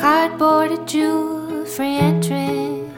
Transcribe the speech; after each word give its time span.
Cardboarded 0.00 0.86
jewel 0.86 1.66
free 1.66 1.98
entrance. 1.98 2.96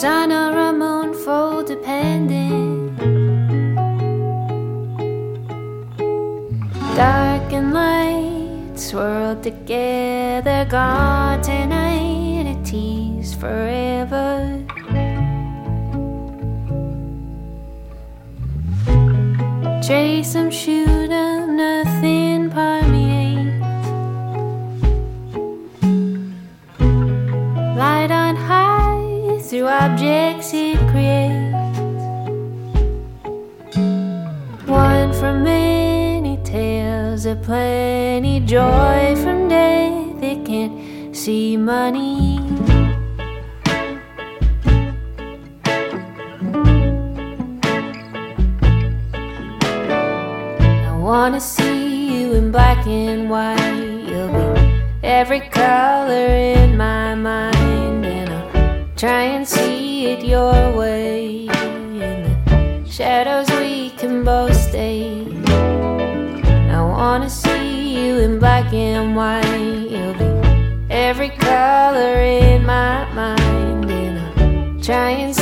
Sun 0.00 0.32
or 0.32 0.58
a 0.58 0.72
moon 0.72 1.14
full 1.14 1.62
dependent. 1.62 2.98
Dark 6.96 7.52
and 7.52 7.72
light 7.72 8.72
swirled 8.74 9.44
together, 9.44 10.66
gone 10.68 11.40
tonight. 11.42 12.46
A 12.52 12.56
tease 12.64 13.34
forever. 13.34 14.64
Trace 19.86 20.32
some 20.32 20.50
shoot 20.50 21.10
objects 30.40 30.54
it 30.54 30.80
from 35.20 35.44
many 35.44 36.38
tales 36.44 37.26
of 37.26 37.42
plenty, 37.42 38.40
joy 38.40 39.14
from 39.16 39.48
day 39.48 40.14
they 40.18 40.36
can't 40.36 41.14
see 41.14 41.56
money. 41.58 42.40
I 50.86 50.96
wanna 50.98 51.40
see 51.40 52.22
you 52.22 52.32
in 52.34 52.50
black 52.50 52.86
and 52.86 53.28
white. 53.28 53.58
You'll 54.08 54.32
be 54.32 54.82
every 55.02 55.40
color 55.40 56.28
in 56.56 56.76
my 56.78 57.14
mind, 57.14 58.06
and 58.06 58.30
I'll 58.30 58.96
try 58.96 59.24
and 59.24 59.46
your 60.30 60.72
way. 60.76 61.46
In 61.48 62.84
the 62.84 62.88
shadows, 62.88 63.50
we 63.58 63.90
can 63.90 64.22
both 64.24 64.54
stay. 64.54 65.26
I 66.70 66.80
wanna 66.82 67.28
see 67.28 67.98
you 67.98 68.18
in 68.18 68.38
black 68.38 68.72
and 68.72 69.16
white. 69.16 69.90
You'll 69.90 70.14
be 70.14 70.30
every 70.88 71.30
color 71.30 72.14
in 72.22 72.64
my 72.64 73.12
mind, 73.12 73.90
and 73.90 74.18
I'll 74.20 74.80
try 74.80 75.10
and 75.24 75.34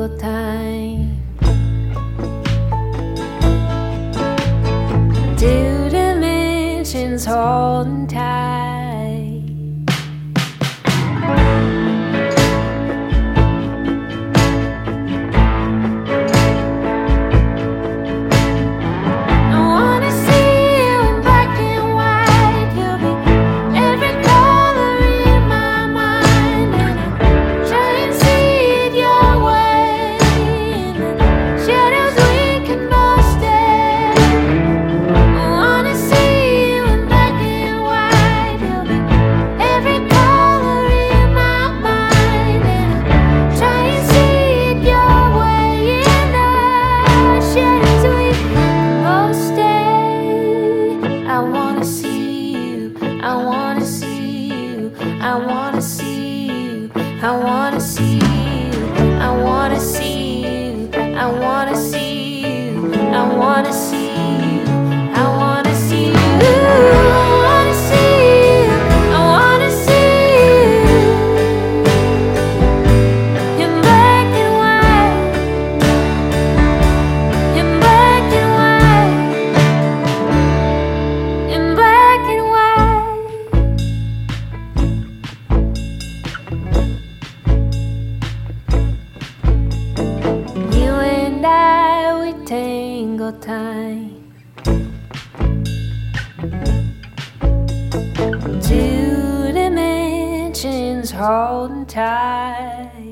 tangle 0.00 0.18
time. 0.18 1.16
Two 5.36 5.88
dimensions 5.90 7.24
holding 7.24 8.06
tight. 8.06 8.79
I 57.22 57.36
wanna 57.36 57.80
see 57.80 58.14
you. 58.14 58.22
I 59.20 59.30
wanna 59.44 59.78
see 59.78 60.70
you. 60.70 60.90
I 60.94 61.30
wanna 61.30 61.76
see 61.76 62.40
you. 62.40 62.92
I 63.12 63.36
wanna 63.36 63.70
see. 63.74 63.89
Tangle 93.30 93.40
time. 93.40 94.32
Two 98.62 99.52
dimensions 99.52 101.10
holding 101.10 101.86
tight. 101.86 103.09